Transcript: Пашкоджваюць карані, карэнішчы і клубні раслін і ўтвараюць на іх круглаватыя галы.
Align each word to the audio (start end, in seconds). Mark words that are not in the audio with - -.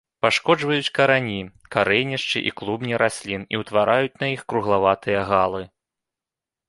Пашкоджваюць 0.25 0.93
карані, 0.97 1.35
карэнішчы 1.75 2.43
і 2.51 2.53
клубні 2.61 2.95
раслін 3.03 3.45
і 3.57 3.61
ўтвараюць 3.65 4.17
на 4.25 4.33
іх 4.35 4.41
круглаватыя 4.55 5.21
галы. 5.33 5.63